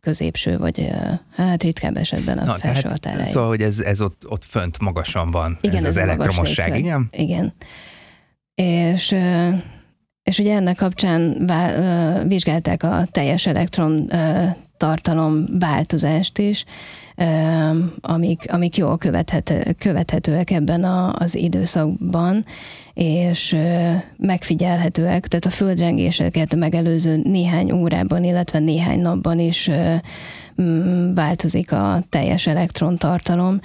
[0.00, 0.90] középső, vagy
[1.36, 3.26] hát ritkább esetben a Na, felső határáig.
[3.26, 7.08] Szóval, hogy ez, ez ott, ott fönt magasan van, igen, ez, ez az elektromosság, igen?
[7.12, 7.52] Igen.
[8.54, 9.14] És,
[10.22, 11.46] és ugye ennek kapcsán
[12.28, 14.10] vizsgálták a teljes elektron
[14.76, 16.64] tartalom változást is,
[18.00, 22.44] amik, amik jól követhető, követhetőek ebben a, az időszakban,
[22.94, 23.56] és
[24.16, 29.70] megfigyelhetőek, tehát a földrengéseket megelőző néhány órában, illetve néhány napban is
[31.14, 33.60] változik a teljes elektrontartalom.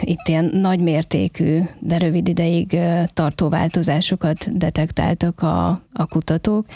[0.00, 6.66] Itt ilyen nagy mértékű, de rövid ideig tartó változásokat detektáltak a, a kutatók,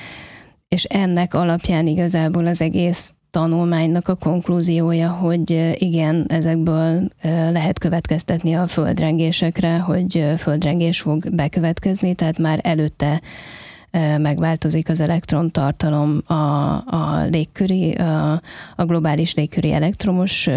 [0.68, 7.08] és ennek alapján igazából az egész tanulmánynak a konklúziója, hogy igen, ezekből
[7.50, 13.20] lehet következtetni a földrengésekre, hogy földrengés fog bekövetkezni, tehát már előtte
[14.18, 16.34] megváltozik az elektrontartalom a,
[16.86, 18.32] a légköri, a,
[18.76, 20.48] a globális légköri elektromos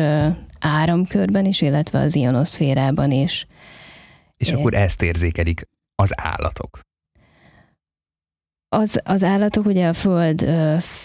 [0.59, 3.47] áramkörben is, illetve az ionoszférában is.
[4.37, 5.61] És akkor ezt érzékelik
[5.95, 6.79] az állatok.
[8.71, 10.45] Az, az állatok ugye a föld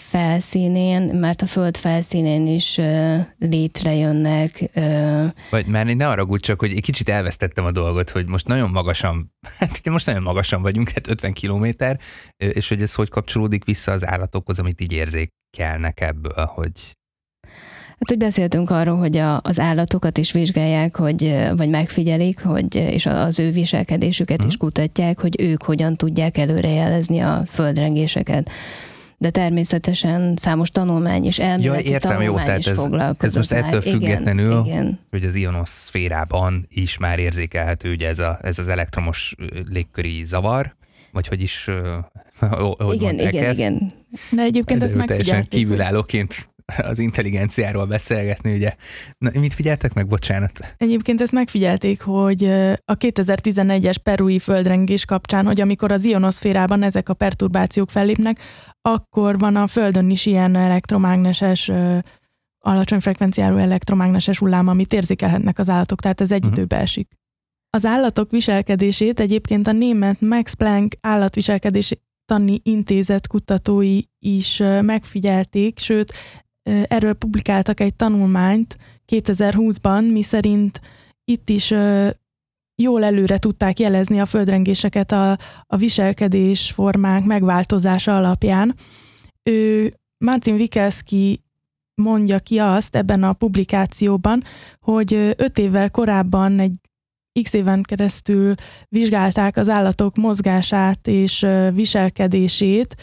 [0.09, 2.79] felszínén, mert a föld felszínén is
[3.39, 4.69] létrejönnek.
[5.49, 9.33] Vagy már ne arra csak, hogy egy kicsit elvesztettem a dolgot, hogy most nagyon magasan,
[9.59, 11.99] hát most nagyon magasan vagyunk, hát 50 kilométer,
[12.37, 16.71] és hogy ez hogy kapcsolódik vissza az állatokhoz, amit így érzékelnek ebből, hogy
[17.99, 23.05] Hát, hogy beszéltünk arról, hogy a, az állatokat is vizsgálják, hogy, vagy megfigyelik, hogy, és
[23.05, 24.47] az ő viselkedésüket hmm.
[24.47, 24.65] is mhm.
[24.65, 28.49] kutatják, hogy ők hogyan tudják előrejelezni a földrengéseket
[29.17, 32.77] de természetesen számos tanulmány is elméleti ja, értem, tanulmány jó, tehát is ez,
[33.19, 33.81] ez most ettől már.
[33.81, 34.99] függetlenül, igen, igen.
[35.09, 39.35] hogy az ionoszférában is már érzékelhető ugye ez, a, ez az elektromos
[39.69, 40.75] légköri zavar,
[41.11, 41.69] vagy hogy is,
[42.77, 43.59] hogy igen, igen, ezt?
[43.59, 43.91] igen.
[44.31, 45.49] De egyébként ez megfigyelték.
[45.49, 48.75] kívülállóként az intelligenciáról beszélgetni, ugye.
[49.17, 50.75] Na, mit figyeltek meg, bocsánat?
[50.77, 52.43] Egyébként ezt megfigyelték, hogy
[52.85, 58.39] a 2011-es perui földrengés kapcsán, hogy amikor az ionoszférában ezek a perturbációk fellépnek,
[58.81, 61.71] akkor van a Földön is ilyen elektromágneses
[62.59, 66.57] alacsony frekvenciáról elektromágneses hullám, amit érzékelhetnek az állatok, tehát ez egy uh-huh.
[66.57, 67.07] időbe esik.
[67.69, 76.13] Az állatok viselkedését egyébként a német Max Planck állatviselkedési tani intézet kutatói is megfigyelték, sőt
[76.87, 80.81] erről publikáltak egy tanulmányt 2020-ban, miszerint
[81.25, 81.73] itt is
[82.75, 88.75] jól előre tudták jelezni a földrengéseket a, a viselkedés formák megváltozása alapján.
[89.43, 91.43] Ő Martin Wikelski
[92.01, 94.43] mondja ki azt ebben a publikációban,
[94.79, 96.75] hogy öt évvel korábban egy
[97.41, 98.53] x éven keresztül
[98.89, 102.95] vizsgálták az állatok mozgását és viselkedését,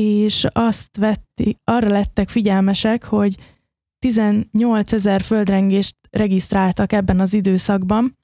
[0.00, 3.34] és azt vetti, arra lettek figyelmesek, hogy
[3.98, 8.16] 18 ezer földrengést regisztráltak ebben az időszakban,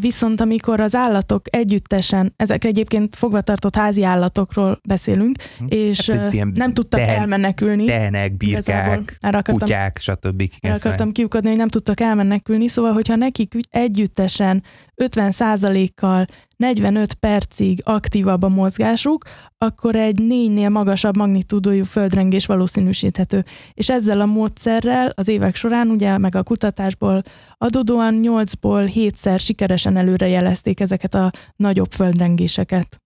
[0.00, 5.64] Viszont amikor az állatok együttesen, ezek egyébként fogvatartott házi állatokról beszélünk, hm.
[5.68, 7.84] és hát, nem tudtak tehen, elmenekülni.
[7.84, 10.42] Tehenek, birkák, akartam, kutyák, stb.
[10.60, 14.62] El akartam kiukadni, hogy nem tudtak elmenekülni, szóval hogyha nekik együttesen
[15.04, 19.24] 50%-kal 45 percig aktívabb a mozgásuk,
[19.58, 23.44] akkor egy négynél magasabb magnitúdójú földrengés valószínűsíthető.
[23.74, 27.22] És ezzel a módszerrel az évek során, ugye meg a kutatásból
[27.58, 33.02] adódóan 8-ból 7-szer sikeresen előrejelezték ezeket a nagyobb földrengéseket.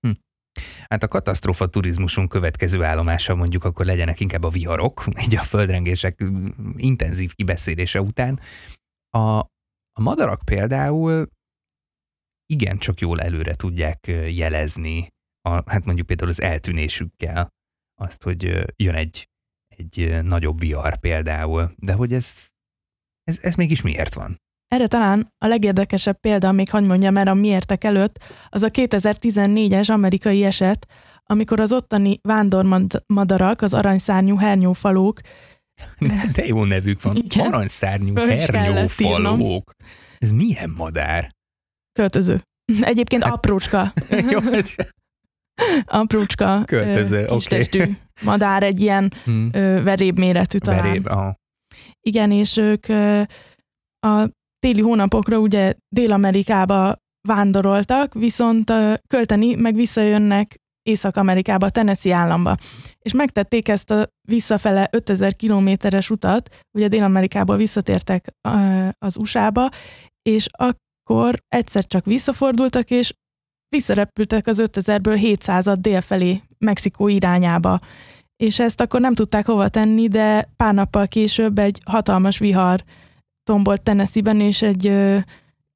[0.00, 0.10] Hm.
[0.88, 6.24] Hát a katasztrófa turizmusunk következő állomása mondjuk akkor legyenek inkább a viharok, így a földrengések
[6.76, 8.40] intenzív kibeszélése után.
[9.10, 9.54] A,
[9.98, 11.28] a madarak például
[12.46, 15.08] igen csak jól előre tudják jelezni,
[15.40, 17.48] a, hát mondjuk például az eltűnésükkel,
[18.00, 19.28] azt, hogy jön egy,
[19.76, 22.48] egy nagyobb vihar például, de hogy ez,
[23.22, 24.36] ez, ez mégis miért van?
[24.66, 29.90] Erre talán a legérdekesebb példa, még hogy mondjam el a miértek előtt, az a 2014-es
[29.90, 30.86] amerikai eset,
[31.24, 35.20] amikor az ottani vándormadarak, az aranyszárnyú hernyófalók
[36.34, 37.16] de jó nevük van.
[37.16, 37.46] Igen.
[37.46, 39.70] Aranyszárnyú hernyófalók.
[40.18, 41.30] Ez milyen madár?
[41.92, 42.40] Költöző.
[42.80, 43.92] Egyébként hát, aprócska.
[44.30, 44.38] jó,
[45.84, 46.62] aprócska.
[46.64, 47.62] Költöző, oké.
[47.62, 47.96] Okay.
[48.22, 49.50] madár, egy ilyen hmm.
[49.84, 50.82] veréb méretű talán.
[50.82, 51.34] Veréb, aha.
[52.00, 52.86] Igen, és ők
[54.06, 56.96] a téli hónapokra ugye Dél-Amerikába
[57.28, 58.72] vándoroltak, viszont
[59.06, 60.56] költeni meg visszajönnek
[60.86, 62.56] Észak-Amerikába, Tennessee államba.
[62.98, 68.32] És megtették ezt a visszafele 5000 kilométeres utat, ugye Dél-Amerikából visszatértek
[68.98, 69.68] az USA-ba,
[70.22, 73.12] és akkor egyszer csak visszafordultak, és
[73.68, 77.80] visszarepültek az 5000-ből 700-at dél Mexikó irányába.
[78.36, 82.84] És ezt akkor nem tudták hova tenni, de pár nappal később egy hatalmas vihar
[83.42, 84.86] tombolt Tennessee-ben, és egy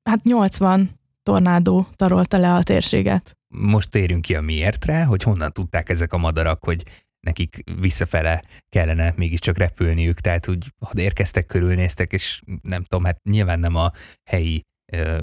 [0.03, 0.91] hát 80
[1.23, 6.19] tornádó tarolta le a térséget most térünk ki a miértre, hogy honnan tudták ezek a
[6.19, 6.85] madarak, hogy
[7.21, 13.59] nekik visszafele kellene mégiscsak repülniük, tehát úgy ha érkeztek, körülnéztek, és nem tudom, hát nyilván
[13.59, 13.93] nem a
[14.31, 14.63] helyi,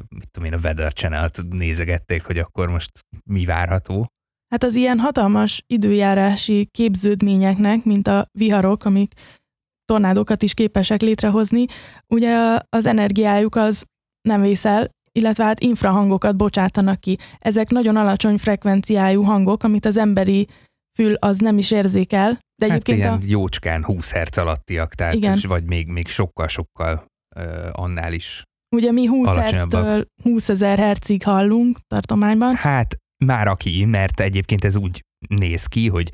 [0.09, 2.91] mit tudom én, a Weather channel nézegették, hogy akkor most
[3.23, 4.07] mi várható.
[4.47, 9.13] Hát az ilyen hatalmas időjárási képződményeknek, mint a viharok, amik
[9.85, 11.65] tornádokat is képesek létrehozni,
[12.07, 13.85] ugye az energiájuk az
[14.21, 17.17] nem vészel, illetve hát infrahangokat bocsátanak ki.
[17.39, 20.47] Ezek nagyon alacsony frekvenciájú hangok, amit az emberi
[20.99, 22.39] fül az nem is érzékel.
[22.61, 23.19] De hát egyébként ilyen a...
[23.25, 25.39] jócskán 20 Hz alattiak, tehát Igen.
[25.47, 28.43] vagy még, még sokkal-sokkal uh, annál is
[28.75, 32.55] Ugye mi 20 Hz-től 20 ezer hercig hallunk tartományban.
[32.55, 36.11] Hát már aki, mert egyébként ez úgy néz ki, hogy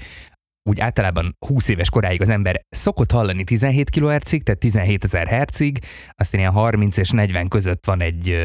[0.69, 5.79] úgy általában 20 éves koráig az ember szokott hallani 17 kHz-ig, tehát 17 ezer hercig,
[6.11, 8.37] aztán ilyen 30 és 40 között van egy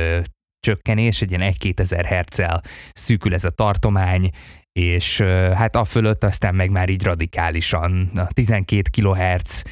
[0.61, 4.31] csökkenés, egy ilyen 1-2 ezer herccel szűkül ez a tartomány,
[4.73, 5.21] és
[5.55, 9.65] hát a fölött aztán meg már így radikálisan a 12 kHz,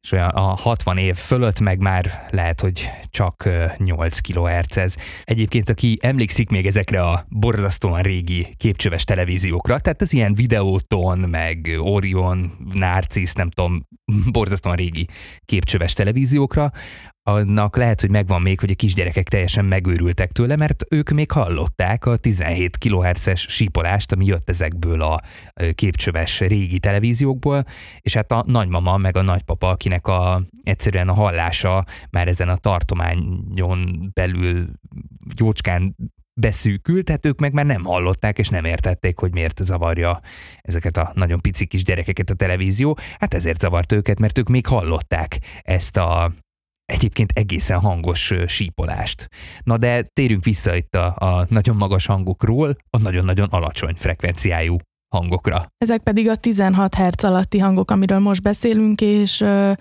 [0.00, 4.96] és olyan a 60 év fölött meg már lehet, hogy csak 8 kHz ez.
[5.24, 11.76] Egyébként, aki emlékszik még ezekre a borzasztóan régi képcsöves televíziókra, tehát az ilyen Videóton, meg
[11.78, 13.86] Orion, Narcis, nem tudom,
[14.32, 15.08] borzasztóan régi
[15.44, 16.72] képcsöves televíziókra,
[17.22, 22.06] annak lehet, hogy megvan még, hogy a kisgyerekek teljesen megőrültek tőle, mert ők még hallották
[22.06, 25.20] a 17 kHz-es sípolást, ami jött ezekből a
[25.74, 27.64] képcsöves régi televíziókból,
[28.00, 32.56] és hát a nagymama meg a nagypapa, akinek a, egyszerűen a hallása már ezen a
[32.56, 34.66] tartományon belül
[35.36, 35.96] jócskán
[36.40, 40.20] beszűkült, tehát ők meg már nem hallották, és nem értették, hogy miért zavarja
[40.60, 42.98] ezeket a nagyon pici kis gyerekeket a televízió.
[43.18, 46.32] Hát ezért zavart őket, mert ők még hallották ezt a
[46.84, 49.28] egyébként egészen hangos sípolást.
[49.62, 54.76] Na de térjünk vissza itt a, a nagyon magas hangokról a nagyon-nagyon alacsony frekvenciájú
[55.14, 55.66] hangokra.
[55.78, 59.72] Ezek pedig a 16 Hz alatti hangok, amiről most beszélünk, és ö,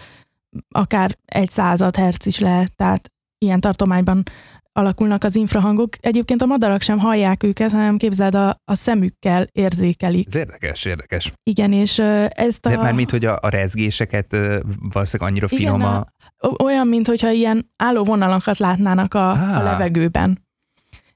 [0.70, 4.24] akár egy század Hz is lehet, tehát ilyen tartományban
[4.74, 5.90] alakulnak az infrahangok.
[6.00, 10.28] Egyébként a madarak sem hallják őket, hanem képzeld, a, a szemükkel érzékelik.
[10.28, 11.34] Ez érdekes, érdekes.
[11.44, 12.70] Igen, és ezt a...
[12.70, 14.36] De már mint, hogy a, a rezgéseket
[14.92, 16.08] valószínűleg annyira finom Igen, a...
[16.64, 20.46] Olyan, mint hogyha ilyen álló vonalakat látnának a, a levegőben.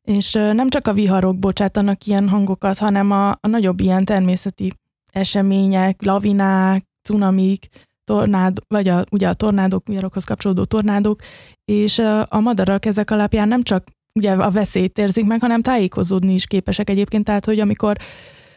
[0.02, 4.74] És nem csak a viharok bocsátanak ilyen hangokat, hanem a, a nagyobb ilyen természeti
[5.12, 7.68] események, lavinák, cunamik,
[8.04, 11.20] tornád, vagy a, ugye a tornádok, viharokhoz kapcsolódó tornádok,
[11.66, 13.88] és a madarak ezek alapján nem csak
[14.20, 17.98] ugye a veszélyt érzik meg, hanem tájékozódni is képesek egyébként, tehát hogy amikor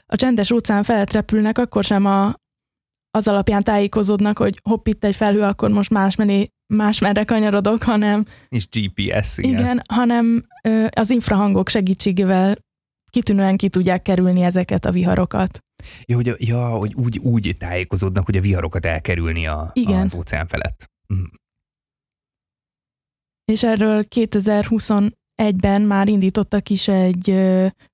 [0.07, 2.35] a csendes óceán felett repülnek, akkor sem a,
[3.11, 7.83] az alapján tájékozódnak, hogy hopp, itt egy felhő, akkor most más, mené, más merre kanyarodok,
[7.83, 8.25] hanem...
[8.49, 9.51] És GPS, igen.
[9.51, 12.57] Igen, hanem ö, az infrahangok segítségével
[13.11, 15.59] kitűnően ki tudják kerülni ezeket a viharokat.
[16.05, 20.01] Ja, hogy, ja, hogy úgy, úgy tájékozódnak, hogy a viharokat elkerülni a, Igen.
[20.01, 20.91] az óceán felett.
[21.15, 21.25] Mm.
[23.45, 27.35] És erről 2021 2021-ben már indítottak is egy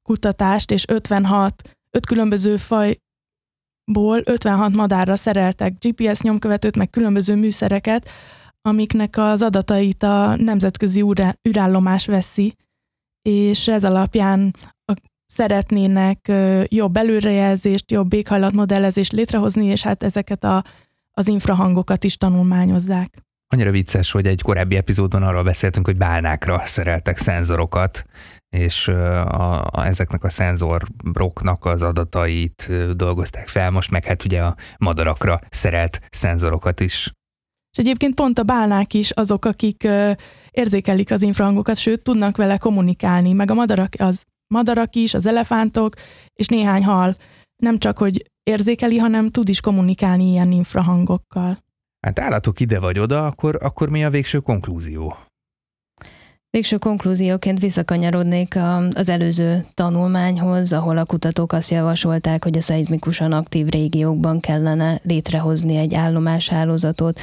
[0.03, 8.11] kutatást, és 56, 5 különböző fajból 56 madárra szereltek GPS nyomkövetőt, meg különböző műszereket,
[8.69, 11.05] amiknek az adatait a nemzetközi
[11.49, 12.57] űrállomás veszi,
[13.23, 14.55] és ez alapján
[15.27, 16.33] szeretnének
[16.69, 20.65] jobb előrejelzést, jobb éghajlatmodellezést létrehozni, és hát ezeket a,
[21.11, 23.23] az infrahangokat is tanulmányozzák.
[23.55, 28.05] Annyira vicces, hogy egy korábbi epizódban arról beszéltünk, hogy bálnákra szereltek szenzorokat,
[28.49, 34.57] és a, a, ezeknek a szenzoroknak az adatait dolgozták fel, most meg hát ugye a
[34.79, 37.13] madarakra szerelt szenzorokat is.
[37.75, 39.89] És egyébként pont a bálnák is azok, akik
[40.51, 45.95] érzékelik az infrahangokat, sőt tudnak vele kommunikálni, meg a madarak, az madarak is, az elefántok,
[46.33, 47.17] és néhány hal.
[47.57, 51.59] Nem csak, hogy érzékeli, hanem tud is kommunikálni ilyen infrahangokkal.
[52.01, 55.17] Hát állatok ide vagy oda, akkor, akkor mi a végső konklúzió?
[56.55, 58.59] Végső konklúzióként visszakanyarodnék
[58.93, 65.77] az előző tanulmányhoz, ahol a kutatók azt javasolták, hogy a szeizmikusan aktív régiókban kellene létrehozni
[65.77, 67.21] egy állomáshálózatot,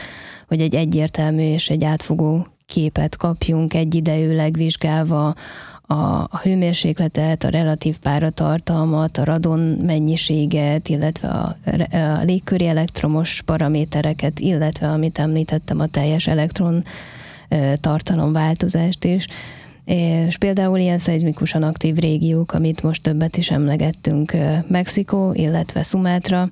[0.47, 5.35] hogy egy egyértelmű és egy átfogó képet kapjunk egyidejűleg vizsgálva
[5.81, 11.55] a, hőmérsékletet, a relatív páratartalmat, a radon mennyiséget, illetve a,
[11.97, 16.83] a légköri elektromos paramétereket, illetve, amit említettem, a teljes elektron
[17.79, 19.27] tartalomváltozást is.
[19.85, 24.33] És például ilyen szeizmikusan aktív régiók, amit most többet is emlegettünk,
[24.67, 26.49] Mexikó, illetve Szumátra,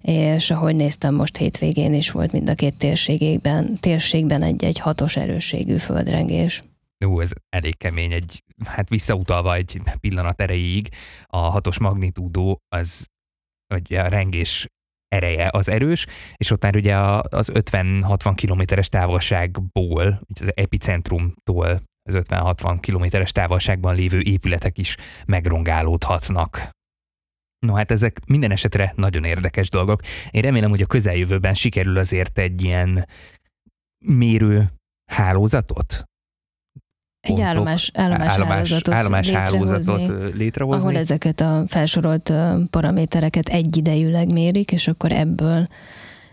[0.00, 5.76] és ahogy néztem, most hétvégén is volt mind a két térségében, térségben egy-egy hatos erősségű
[5.76, 6.62] földrengés.
[7.06, 10.88] Ó, ez elég kemény, egy, hát visszautalva egy pillanat erejéig,
[11.26, 13.06] a hatos magnitúdó az,
[13.66, 14.66] vagy a rengés
[15.14, 16.06] ereje az erős,
[16.36, 24.20] és ott már ugye az 50-60 kilométeres távolságból, az epicentrumtól az 50-60 kilométeres távolságban lévő
[24.20, 24.96] épületek is
[25.26, 26.68] megrongálódhatnak.
[27.66, 30.00] No hát ezek minden esetre nagyon érdekes dolgok.
[30.30, 33.08] Én remélem, hogy a közeljövőben sikerül azért egy ilyen
[34.06, 34.72] mérő
[35.12, 36.04] hálózatot
[37.24, 40.82] egy állomás, állomás, állomás, hálózatot, állomás hálózatot létrehozni.
[40.82, 42.32] Ahol ezeket a felsorolt
[42.70, 45.66] paramétereket egyidejűleg mérik, és akkor ebből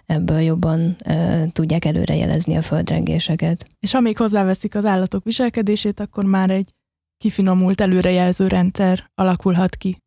[0.05, 3.65] ebből jobban e, tudják előrejelezni a földrengéseket.
[3.79, 6.69] És amíg hozzáveszik az állatok viselkedését, akkor már egy
[7.17, 9.97] kifinomult előrejelző rendszer alakulhat ki.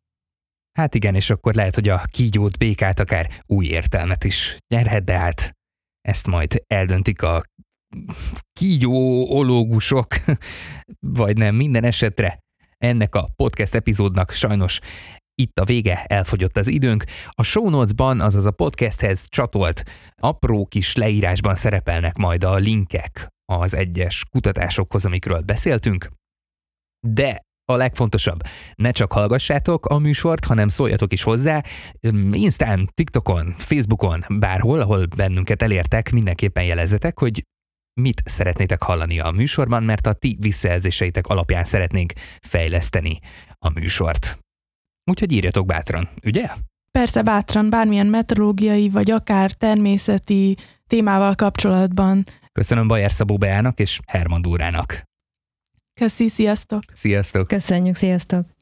[0.77, 5.17] Hát igen, és akkor lehet, hogy a kígyót, békát akár új értelmet is nyerhet, de
[5.17, 5.55] hát
[6.01, 7.43] ezt majd eldöntik a
[8.53, 10.07] kígyóológusok,
[10.99, 12.39] vagy nem, minden esetre
[12.77, 14.79] ennek a podcast epizódnak sajnos
[15.41, 17.03] itt a vége, elfogyott az időnk.
[17.29, 19.83] A show notes-ban, azaz a podcasthez csatolt
[20.15, 26.09] apró kis leírásban szerepelnek majd a linkek az egyes kutatásokhoz, amikről beszéltünk.
[27.07, 27.39] De
[27.71, 28.41] a legfontosabb,
[28.75, 31.63] ne csak hallgassátok a műsort, hanem szóljatok is hozzá.
[32.31, 37.43] Instán, TikTokon, Facebookon, bárhol, ahol bennünket elértek, mindenképpen jelezzetek, hogy
[38.01, 43.19] mit szeretnétek hallani a műsorban, mert a ti visszajelzéseitek alapján szeretnénk fejleszteni
[43.59, 44.39] a műsort.
[45.11, 46.47] Úgyhogy írjatok bátran, ugye?
[46.91, 52.23] Persze bátran, bármilyen meteorológiai vagy akár természeti témával kapcsolatban.
[52.51, 55.03] Köszönöm Bajer Szabó Beának és Herman Dúrának.
[55.93, 56.83] Köszi, sziasztok!
[56.93, 57.47] Sziasztok!
[57.47, 58.54] Köszönjük, sziasztok!